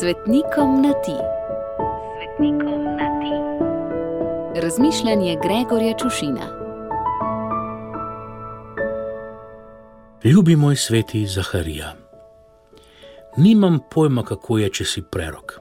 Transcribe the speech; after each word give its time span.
Svetnikom 0.00 0.82
na 0.82 0.92
ti. 0.92 1.16
Svetnikom 2.16 2.84
na 2.84 3.08
ti. 3.20 3.34
Razmišljanje 4.60 5.36
Gregorja 5.42 5.94
Čušina. 5.98 6.46
Ljubi 10.24 10.56
moj 10.56 10.76
sveti 10.76 11.26
Zaharija. 11.26 11.94
Nimam 13.36 13.78
pojma, 13.90 14.22
kako 14.22 14.58
je, 14.58 14.70
če 14.70 14.84
si 14.84 15.02
prerok. 15.02 15.58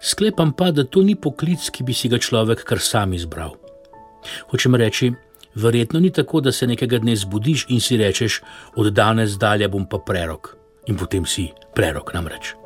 Sklepam 0.00 0.52
pa, 0.52 0.70
da 0.70 0.84
to 0.84 1.02
ni 1.02 1.14
poklic, 1.14 1.70
ki 1.70 1.84
bi 1.84 1.92
si 1.92 2.08
ga 2.08 2.18
človek 2.18 2.64
kar 2.64 2.80
sam 2.80 3.12
izbral. 3.12 3.56
Hočem 4.50 4.74
reči, 4.74 5.12
verjetno 5.54 6.00
ni 6.00 6.10
tako, 6.10 6.40
da 6.40 6.52
se 6.52 6.66
nekega 6.66 6.98
dne 6.98 7.16
zbudiš 7.16 7.66
in 7.68 7.80
si 7.80 7.96
rečeš: 7.96 8.42
od 8.76 8.92
danes 8.92 9.36
dalje 9.36 9.68
bom 9.68 9.84
pa 9.84 9.98
prerok. 9.98 10.56
In 10.86 10.96
potem 10.96 11.26
si 11.26 11.50
prerok 11.74 12.14
namreč. 12.14 12.56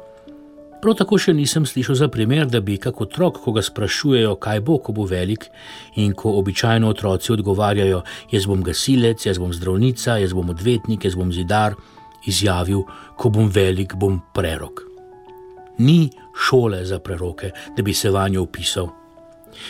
Prav 0.81 0.95
tako 0.97 1.19
še 1.21 1.35
nisem 1.37 1.67
slišal 1.69 1.97
za 1.99 2.07
primer, 2.09 2.47
da 2.49 2.63
bi 2.65 2.79
kot 2.81 3.03
otrok, 3.05 3.43
ko 3.45 3.53
ga 3.53 3.61
sprašujejo, 3.61 4.39
kaj 4.41 4.61
bo, 4.65 4.79
ko 4.81 4.95
bo 4.97 5.05
velik, 5.05 5.51
in 6.01 6.15
ko 6.17 6.33
običajno 6.41 6.89
otroci 6.89 7.35
odgovarjajo: 7.35 8.01
Jaz 8.33 8.47
bom 8.49 8.63
gasilec, 8.65 9.27
jaz 9.27 9.39
bom 9.39 9.53
zdravnica, 9.53 10.17
jaz 10.23 10.33
bom 10.33 10.49
odvetnik, 10.55 11.05
jaz 11.05 11.19
bom 11.21 11.33
zidar, 11.37 11.77
izjavil: 12.25 12.87
Ko 13.17 13.29
bom 13.29 13.51
velik, 13.53 13.93
bom 13.95 14.23
prerok. 14.33 14.81
Ni 15.85 16.09
šole 16.49 16.85
za 16.89 16.99
preroke, 16.99 17.53
da 17.77 17.83
bi 17.83 17.93
se 17.95 18.11
vanjo 18.11 18.43
upisal. 18.49 18.89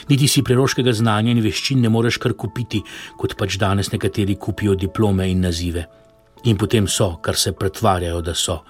Niti 0.09 0.29
si 0.29 0.45
preroškega 0.47 0.93
znanja 0.95 1.33
in 1.35 1.43
veščin 1.43 1.83
ne 1.83 1.91
moreš 1.91 2.21
kar 2.23 2.37
kupiti, 2.39 2.83
kot 3.19 3.35
pač 3.35 3.59
danes 3.59 3.91
nekateri 3.91 4.37
kupijo 4.39 4.77
diplome 4.79 5.27
in 5.31 5.43
nazive. 5.43 5.87
In 6.45 6.57
potem 6.57 6.87
so, 6.89 7.17
kar 7.23 7.37
se 7.37 7.53
pretvarjajo, 7.53 8.23
da 8.23 8.35
so, 8.35 8.61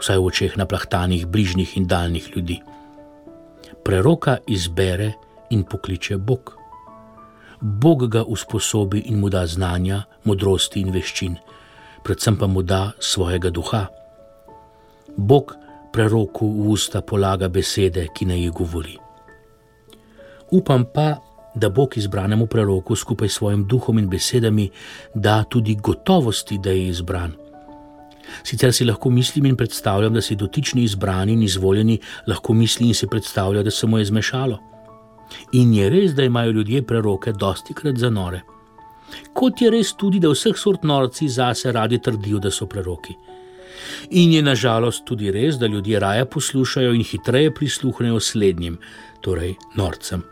vsaj 0.00 0.18
v 0.18 0.26
očeh 0.26 0.56
naplahtanih, 0.56 1.26
bližnjih 1.26 1.76
in 1.76 1.86
daljnih 1.86 2.30
ljudi. 2.36 2.60
Preroka 3.84 4.38
izbere 4.46 5.12
in 5.50 5.62
pokliče 5.62 6.16
Bog. 6.18 6.56
Bog 7.60 8.08
ga 8.08 8.24
usposobi 8.24 8.98
in 9.06 9.20
mu 9.20 9.28
da 9.28 9.46
znanja, 9.46 10.02
modrosti 10.24 10.80
in 10.80 10.92
veščin, 10.92 11.36
predvsem 12.04 12.36
pa 12.36 12.46
mu 12.46 12.62
da 12.62 12.90
svojega 12.98 13.50
duha. 13.50 13.86
Bog 15.16 15.54
preroku 15.92 16.46
v 16.46 16.70
usta 16.70 17.02
polaga 17.02 17.48
besede, 17.48 18.06
ki 18.14 18.26
naj 18.26 18.40
jih 18.40 18.52
govori. 18.52 18.96
Upam 20.50 20.84
pa, 20.94 21.18
da 21.54 21.68
Bog 21.68 21.96
izbranemu 21.98 22.46
preroku 22.46 22.96
skupaj 22.96 23.28
s 23.28 23.38
svojim 23.38 23.66
duhom 23.66 23.98
in 23.98 24.08
besedami 24.08 24.70
da 25.14 25.44
tudi 25.44 25.74
gotovosti, 25.74 26.58
da 26.58 26.70
je 26.70 26.88
izbran. 26.88 27.49
Sicer 28.42 28.72
si 28.72 28.84
lahko 28.84 29.10
mislim 29.10 29.46
in 29.46 29.56
predstavljam, 29.56 30.14
da 30.14 30.20
si 30.20 30.36
dotični 30.36 30.82
izbrani 30.82 31.32
in 31.32 31.42
izvoljeni 31.42 31.98
lahko 32.26 32.54
misli 32.54 32.88
in 32.88 32.94
si 32.94 33.06
predstavlja, 33.06 33.62
da 33.62 33.70
se 33.70 33.86
mu 33.86 33.98
je 33.98 34.04
zmešalo. 34.04 34.58
In 35.52 35.74
je 35.74 35.90
res, 35.90 36.14
da 36.14 36.24
imajo 36.24 36.50
ljudje 36.50 36.82
preroke 36.82 37.32
dosti 37.32 37.74
krat 37.74 37.96
za 37.96 38.10
nore. 38.10 38.40
Kot 39.34 39.62
je 39.62 39.70
res 39.70 39.92
tudi, 39.98 40.20
da 40.20 40.30
vseh 40.30 40.56
sort 40.58 40.84
norci 40.84 41.28
zase 41.28 41.72
radi 41.72 41.98
trdijo, 41.98 42.38
da 42.38 42.50
so 42.50 42.66
preroki. 42.66 43.14
In 44.10 44.32
je 44.32 44.42
nažalost 44.42 45.04
tudi 45.06 45.30
res, 45.30 45.58
da 45.58 45.66
ljudje 45.66 46.00
raje 46.00 46.24
poslušajo 46.30 46.94
in 46.94 47.04
hitreje 47.04 47.54
prisluhnejo 47.54 48.20
slednjim, 48.20 48.78
torej 49.20 49.54
norcem. 49.76 50.22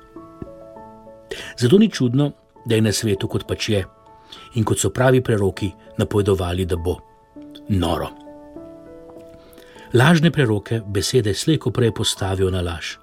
Zato 1.58 1.78
ni 1.78 1.90
čudno, 1.90 2.32
da 2.64 2.74
je 2.74 2.82
na 2.82 2.92
svetu 2.92 3.28
kot 3.28 3.46
pač 3.48 3.68
je 3.68 3.84
in 4.54 4.64
kot 4.64 4.78
so 4.78 4.90
pravi 4.90 5.22
preroki 5.24 5.70
napovedovali, 5.98 6.66
da 6.66 6.76
bo 6.76 6.96
noro. 7.68 8.08
Lažne 9.94 10.30
preroke 10.30 10.80
besede 10.86 11.34
slejko 11.34 11.70
prej 11.70 11.92
postavijo 11.92 12.50
na 12.50 12.60
laž. 12.60 12.96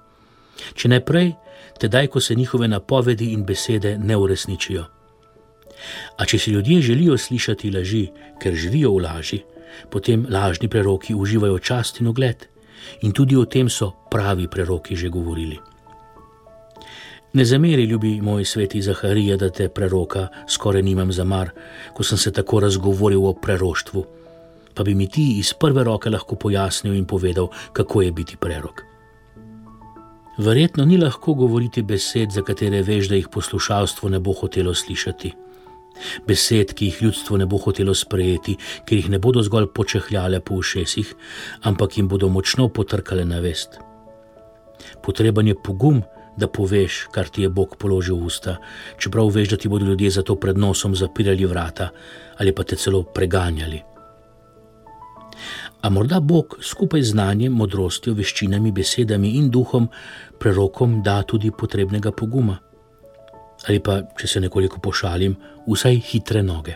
Če 0.74 0.88
ne 0.88 1.00
prej, 1.04 1.32
tedaj, 1.80 2.06
ko 2.06 2.20
se 2.20 2.34
njihove 2.34 2.68
napovedi 2.68 3.32
in 3.32 3.44
besede 3.44 3.96
ne 3.98 4.16
uresničijo. 4.16 4.84
A 6.18 6.24
če 6.24 6.38
si 6.38 6.50
ljudje 6.50 6.80
želijo 6.82 7.18
slišati 7.18 7.70
laži, 7.70 8.06
ker 8.40 8.54
živijo 8.54 8.94
v 8.94 9.02
laži, 9.02 9.42
potem 9.90 10.26
lažni 10.30 10.68
preroki 10.68 11.14
uživajo 11.14 11.58
čast 11.58 12.00
in 12.00 12.06
ogled. 12.06 12.46
In 13.02 13.12
tudi 13.12 13.36
o 13.36 13.44
tem 13.44 13.68
so 13.68 13.90
pravi 14.10 14.46
preroki 14.48 14.96
že 14.96 15.08
govorili. 15.08 15.58
Ne 17.32 17.44
zameri, 17.44 17.84
ljubi 17.84 18.20
moj 18.20 18.44
sveti 18.44 18.82
Zaharija, 18.82 19.36
da 19.36 19.50
te 19.50 19.68
preroka 19.68 20.28
skoraj 20.48 20.82
nimam 20.82 21.12
za 21.12 21.24
mar, 21.24 21.50
ko 21.92 22.02
sem 22.02 22.18
se 22.18 22.32
tako 22.32 22.60
razgovoril 22.60 23.26
o 23.26 23.32
preroštvu. 23.34 24.04
Pa 24.76 24.84
bi 24.84 24.94
mi 24.94 25.08
ti 25.08 25.38
iz 25.38 25.54
prve 25.56 25.84
roke 25.84 26.10
lahko 26.10 26.36
pojasnil 26.36 26.94
in 26.94 27.06
povedal, 27.08 27.48
kako 27.72 28.02
je 28.02 28.12
biti 28.12 28.36
prerok. 28.36 28.82
Verjetno 30.38 30.84
ni 30.84 30.98
lahko 31.00 31.34
govoriti 31.34 31.82
besed, 31.82 32.30
za 32.30 32.42
katere 32.44 32.82
veš, 32.82 33.08
da 33.08 33.16
jih 33.16 33.28
poslušalstvo 33.32 34.08
ne 34.12 34.20
bo 34.20 34.34
hotelo 34.36 34.74
slišati. 34.74 35.32
Besed, 36.28 36.74
ki 36.76 36.90
jih 36.90 36.98
ljudstvo 37.02 37.38
ne 37.40 37.46
bo 37.46 37.56
hotelo 37.56 37.94
sprejeti, 37.94 38.58
ker 38.84 38.98
jih 38.98 39.08
ne 39.10 39.18
bodo 39.18 39.40
zgolj 39.42 39.70
počehljale 39.72 40.42
po 40.44 40.60
ušesih, 40.60 41.14
ampak 41.62 41.96
jim 41.96 42.08
bodo 42.08 42.28
močno 42.28 42.68
potrkale 42.68 43.24
na 43.24 43.40
vest. 43.40 43.80
Potreben 45.02 45.48
je 45.48 45.56
pogum, 45.56 46.02
da 46.36 46.52
poveš, 46.52 47.06
kar 47.10 47.32
ti 47.32 47.42
je 47.42 47.48
Bog 47.48 47.76
položil 47.80 48.20
v 48.20 48.28
usta, 48.28 48.58
čeprav 49.00 49.32
veš, 49.32 49.54
da 49.54 49.56
ti 49.56 49.72
bodo 49.72 49.86
ljudje 49.88 50.10
za 50.10 50.22
to 50.22 50.36
pred 50.36 50.58
nosom 50.58 50.96
zapirali 50.96 51.46
vrata 51.46 51.88
ali 52.38 52.52
pa 52.52 52.64
te 52.64 52.76
celo 52.76 53.02
preganjali. 53.02 53.95
A 55.86 55.90
morda 55.90 56.18
Bog 56.20 56.56
skupaj 56.62 57.04
z 57.04 57.14
znanjem, 57.14 57.52
modrostjo, 57.54 58.16
veščinami, 58.18 58.72
besedami 58.74 59.36
in 59.38 59.50
duhom 59.54 59.86
prerokom 60.42 60.98
da 61.06 61.20
tudi 61.22 61.52
potrebnega 61.54 62.10
poguma. 62.10 62.56
Ali 63.70 63.78
pa, 63.80 64.00
če 64.18 64.28
se 64.28 64.42
nekoliko 64.42 64.82
pošalim, 64.82 65.36
vsaj 65.68 66.02
hitre 66.10 66.42
noge. 66.42 66.74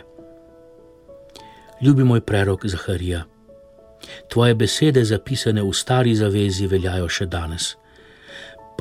Ljubi 1.81 2.07
moj 2.07 2.23
prerok 2.23 2.65
Zaharija, 2.71 3.25
tvoje 4.29 4.55
besede, 4.55 5.03
zapisane 5.05 5.63
v 5.65 5.75
stari 5.75 6.15
zavezi, 6.15 6.69
veljajo 6.71 7.09
še 7.09 7.27
danes 7.27 7.75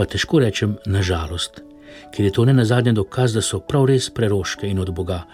pa 0.00 0.06
težko 0.08 0.38
rečem 0.40 0.78
nažalost, 0.88 1.60
ker 2.08 2.24
je 2.24 2.32
to 2.32 2.46
ne 2.48 2.54
nazadnje 2.56 2.94
dokaz, 2.96 3.34
da 3.36 3.42
so 3.44 3.58
prav 3.60 3.84
res 3.90 4.06
preroške 4.08 4.64
in 4.64 4.78
od 4.80 4.94
Boga, 4.96 5.26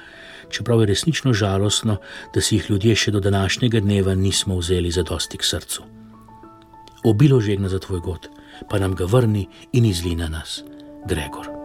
čeprav 0.51 0.81
je 0.81 0.87
resnično 0.87 1.33
žalostno, 1.33 1.97
da 2.35 2.41
si 2.41 2.57
jih 2.57 2.71
ljudje 2.71 2.95
še 2.95 3.11
do 3.11 3.21
današnjega 3.21 3.81
dneva 3.81 4.15
nismo 4.15 4.59
vzeli 4.59 4.91
za 4.91 5.03
dosti 5.03 5.39
k 5.39 5.45
srcu. 5.45 5.83
Obilo 7.05 7.41
žegna 7.41 7.69
za 7.69 7.79
tvoj 7.79 8.01
god, 8.01 8.29
pa 8.71 8.79
nam 8.79 8.95
ga 8.95 9.05
vrni 9.05 9.49
in 9.73 9.85
izli 9.85 10.17
na 10.17 10.29
nas, 10.29 10.63
Gregor. 11.07 11.56